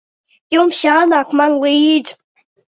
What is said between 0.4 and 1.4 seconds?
Jums jānāk